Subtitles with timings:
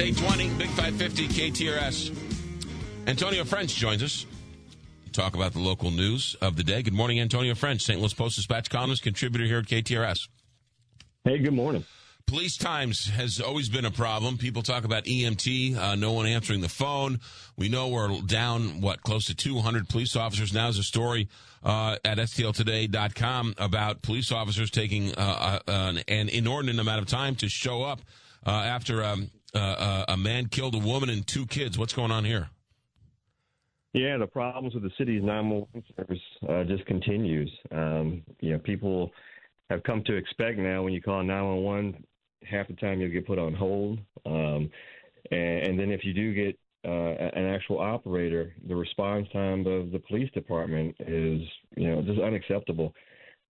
[0.00, 3.08] It's 820, Big 550, KTRS.
[3.08, 4.26] Antonio French joins us
[5.06, 6.82] to talk about the local news of the day.
[6.82, 7.98] Good morning, Antonio French, St.
[7.98, 10.28] Louis Post-Dispatch columnist, contributor here at KTRS.
[11.24, 11.84] Hey, good morning.
[12.26, 14.38] Police times has always been a problem.
[14.38, 17.18] People talk about EMT, uh, no one answering the phone.
[17.56, 20.54] We know we're down, what, close to 200 police officers.
[20.54, 21.28] Now there's a story
[21.64, 27.34] uh, at STLtoday.com about police officers taking uh, uh, an, an, inordinate amount of time
[27.34, 28.00] to show up
[28.46, 31.78] uh, after um, uh, a man killed a woman and two kids.
[31.78, 32.48] What's going on here?
[33.94, 37.50] Yeah, the problems with the city's 911 service just continues.
[37.72, 39.10] Um, you know, people
[39.70, 42.04] have come to expect now when you call 911
[42.44, 43.98] half the time you'll get put on hold.
[44.24, 44.70] Um,
[45.30, 49.90] and, and, then if you do get uh, an actual operator, the response time of
[49.90, 51.42] the police department is,
[51.76, 52.94] you know, just unacceptable.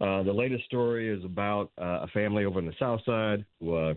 [0.00, 3.74] Uh, the latest story is about uh, a family over on the south side who,
[3.74, 3.94] uh,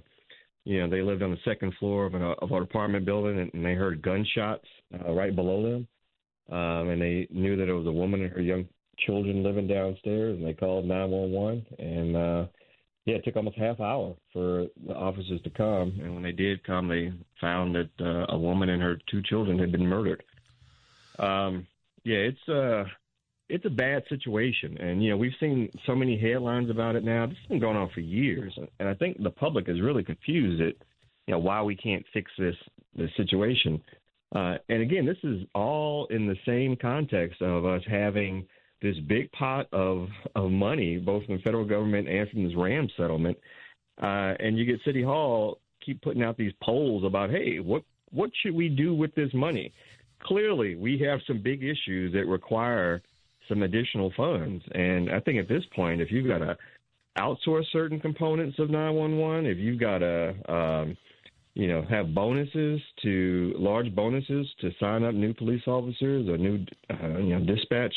[0.66, 3.53] you know, they lived on the second floor of an of our apartment building, and,
[3.53, 5.88] and they heard gunshots uh, right below them,
[6.52, 8.67] um, and they knew that it was a woman and her young
[9.05, 12.45] children living downstairs, and they called 911, and uh,
[13.05, 16.63] yeah, it took almost half hour for the officers to come, and when they did
[16.63, 20.23] come, they found that uh, a woman and her two children had been murdered.
[21.19, 21.67] Um,
[22.03, 22.85] yeah, it's uh,
[23.49, 27.25] it's a bad situation, and you know we've seen so many headlines about it now.
[27.25, 30.61] This has been going on for years, and I think the public is really confused
[30.61, 30.73] at
[31.27, 32.55] you know why we can't fix this
[32.95, 33.81] this situation.
[34.35, 38.45] Uh, and again, this is all in the same context of us having
[38.81, 42.91] this big pot of of money, both from the federal government and from this Rams
[42.97, 43.38] settlement,
[44.01, 48.31] uh, and you get City Hall keep putting out these polls about, hey, what what
[48.41, 49.71] should we do with this money?
[50.23, 53.03] Clearly, we have some big issues that require
[53.47, 56.57] some additional funds, and I think at this point, if you've got to
[57.17, 60.97] outsource certain components of 911, if you've got to um,
[61.55, 66.66] you know, have bonuses to large bonuses to sign up new police officers or new,
[66.89, 67.95] uh, you know, dispatch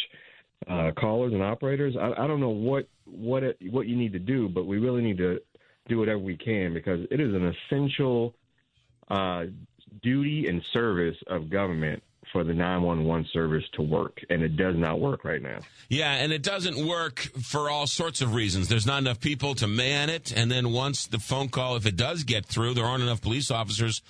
[0.69, 1.97] uh, callers and operators.
[2.01, 5.03] I, I don't know what what it, what you need to do, but we really
[5.03, 5.41] need to
[5.89, 8.33] do whatever we can because it is an essential
[9.09, 9.47] uh,
[10.03, 12.03] duty and service of government
[12.33, 15.59] for the 911 service to work, and it does not work right now.
[15.89, 18.69] Yeah, and it doesn't work for all sorts of reasons.
[18.69, 21.97] There's not enough people to man it, and then once the phone call, if it
[21.97, 24.03] does get through, there aren't enough police officers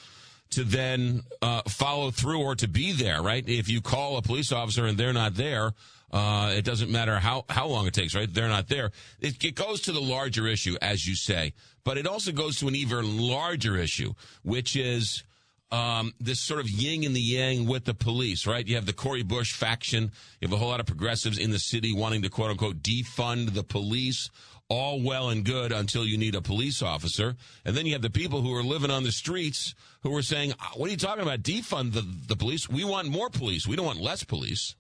[0.51, 3.47] to then uh, follow through or to be there, right?
[3.47, 5.73] If you call a police officer and they're not there,
[6.11, 8.33] uh, it doesn't matter how, how long it takes, right?
[8.33, 8.93] They're not there.
[9.21, 11.53] It, it goes to the larger issue, as you say,
[11.85, 15.23] but it also goes to an even larger issue, which is
[15.71, 18.67] um, this sort of yin and the yang with the police, right?
[18.67, 20.13] You have the Cori Bush faction.
[20.41, 23.55] You have a whole lot of progressives in the city wanting to quote unquote defund
[23.55, 24.31] the police.
[24.71, 27.37] All well and good until you need a police officer.
[27.65, 30.53] And then you have the people who are living on the streets who are saying,
[30.75, 31.41] what are you talking about?
[31.41, 32.69] Defund the, the police.
[32.69, 33.67] We want more police.
[33.67, 34.77] We don't want less police.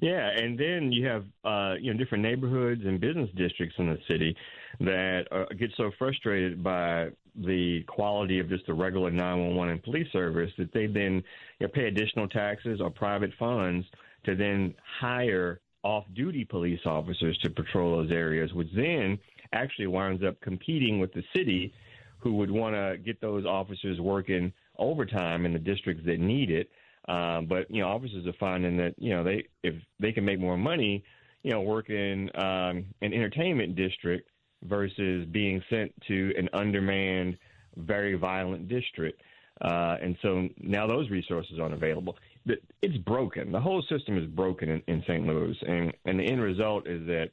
[0.00, 3.98] Yeah, and then you have uh, you know different neighborhoods and business districts in the
[4.08, 4.34] city
[4.80, 10.06] that uh, get so frustrated by the quality of just the regular 911 and police
[10.12, 11.22] service that they then
[11.58, 13.86] you know, pay additional taxes or private funds
[14.24, 19.18] to then hire off-duty police officers to patrol those areas, which then
[19.52, 21.72] actually winds up competing with the city,
[22.18, 26.70] who would want to get those officers working overtime in the districts that need it.
[27.08, 30.38] Um, but you know, officers are finding that you know they if they can make
[30.38, 31.02] more money,
[31.42, 34.28] you know, working um, an entertainment district
[34.62, 37.36] versus being sent to an undermanned,
[37.76, 39.22] very violent district.
[39.60, 42.16] Uh, and so now those resources aren't available.
[42.46, 43.52] It's broken.
[43.52, 45.24] The whole system is broken in, in St.
[45.24, 47.30] Louis, and and the end result is that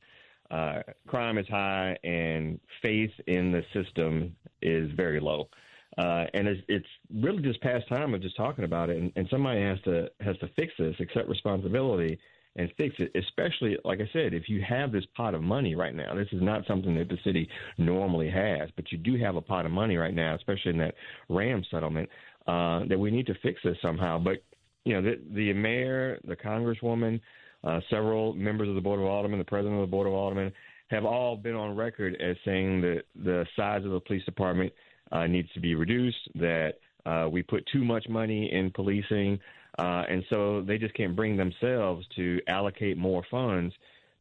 [0.51, 5.47] uh, crime is high and faith in the system is very low.
[5.97, 9.28] Uh, and it's, it's really just past time of just talking about it, and, and
[9.29, 12.19] somebody has to has to fix this, accept responsibility,
[12.55, 13.11] and fix it.
[13.15, 16.41] Especially, like I said, if you have this pot of money right now, this is
[16.41, 17.47] not something that the city
[17.77, 20.95] normally has, but you do have a pot of money right now, especially in that
[21.29, 22.09] Rams settlement,
[22.47, 24.18] uh, that we need to fix this somehow.
[24.18, 24.44] But
[24.85, 27.19] you know, the, the mayor, the congresswoman,
[27.63, 30.51] uh, several members of the board of aldermen, the president of the board of aldermen,
[30.89, 34.74] have all been on record as saying that the size of the police department
[35.12, 36.75] uh, needs to be reduced, that
[37.06, 39.40] uh, we put too much money in policing,
[39.78, 43.74] uh, and so they just can't bring themselves to allocate more funds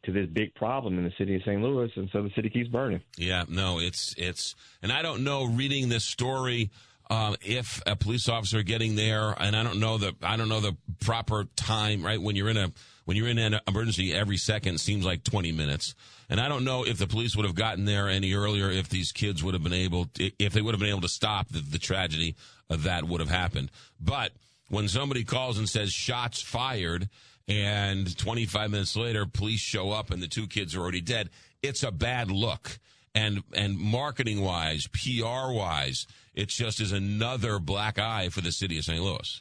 [0.05, 1.61] to this big problem in the city of St.
[1.61, 3.01] Louis, and so the city keeps burning.
[3.17, 5.45] Yeah, no, it's it's, and I don't know.
[5.45, 6.71] Reading this story,
[7.11, 10.61] uh, if a police officer getting there, and I don't know the I don't know
[10.61, 12.05] the proper time.
[12.05, 12.73] Right when you're in a
[13.09, 15.95] when you're in an emergency, every second seems like 20 minutes.
[16.29, 19.13] And I don't know if the police would have gotten there any earlier if these
[19.13, 21.61] kids would have been able, to, if they would have been able to stop the,
[21.61, 22.37] the tragedy
[22.69, 23.71] uh, that would have happened.
[23.99, 24.33] But
[24.69, 27.09] when somebody calls and says shots fired,
[27.49, 31.31] and 25 minutes later, police show up and the two kids are already dead,
[31.63, 32.79] it's a bad look.
[33.15, 38.77] And and marketing wise, PR wise, it just is another black eye for the city
[38.77, 39.03] of St.
[39.03, 39.41] Louis.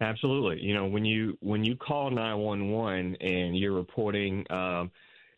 [0.00, 0.62] Absolutely.
[0.62, 4.90] You know, when you when you call 911 and you're reporting um,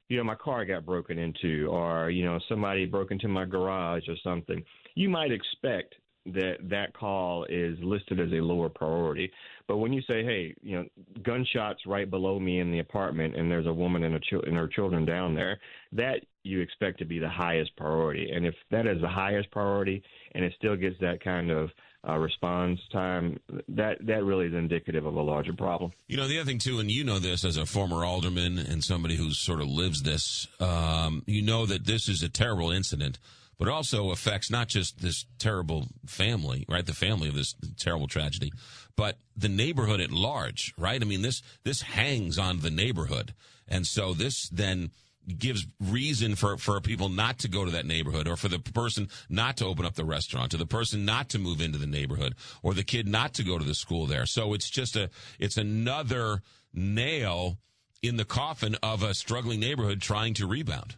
[0.08, 4.08] you know, my car got broken into or, you know, somebody broke into my garage
[4.08, 4.62] or something,
[4.94, 5.94] you might expect
[6.26, 9.30] that that call is listed as a lower priority.
[9.66, 10.86] But when you say, hey, you know,
[11.22, 14.56] gunshots right below me in the apartment and there's a woman and, a ch- and
[14.56, 15.58] her children down there,
[15.92, 18.30] that you expect to be the highest priority.
[18.30, 20.02] And if that is the highest priority
[20.32, 21.70] and it still gets that kind of
[22.06, 25.92] uh, response time, that that really is indicative of a larger problem.
[26.06, 28.84] You know, the other thing too, and you know this as a former alderman and
[28.84, 33.18] somebody who sort of lives this, um, you know that this is a terrible incident,
[33.58, 36.86] but also affects not just this terrible family, right?
[36.86, 38.52] The family of this terrible tragedy,
[38.96, 41.00] but the neighborhood at large, right?
[41.00, 43.34] I mean, this this hangs on the neighborhood,
[43.66, 44.90] and so this then
[45.36, 49.08] gives reason for, for people not to go to that neighborhood or for the person
[49.28, 52.34] not to open up the restaurant or the person not to move into the neighborhood
[52.62, 54.26] or the kid not to go to the school there.
[54.26, 56.42] So it's just a, it's another
[56.72, 57.58] nail
[58.02, 60.96] in the coffin of a struggling neighborhood trying to rebound.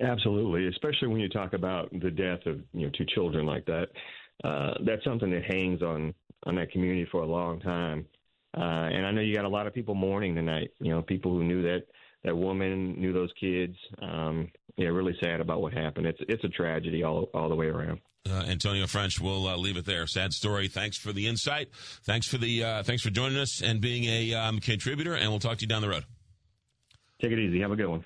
[0.00, 3.86] Absolutely, especially when you talk about the death of you know two children like that.
[4.42, 6.12] Uh, that's something that hangs on
[6.46, 8.04] on that community for a long time.
[8.56, 10.70] Uh, and I know you got a lot of people mourning tonight.
[10.80, 11.84] You know, people who knew that
[12.24, 13.76] that woman, knew those kids.
[14.02, 16.06] Um, yeah, really sad about what happened.
[16.06, 18.00] It's it's a tragedy all all the way around.
[18.28, 20.06] Uh, Antonio French, we'll uh, leave it there.
[20.06, 20.68] Sad story.
[20.68, 21.68] Thanks for the insight.
[22.04, 25.14] Thanks for the uh, thanks for joining us and being a um, contributor.
[25.14, 26.04] And we'll talk to you down the road.
[27.20, 27.60] Take it easy.
[27.60, 28.02] Have a good one.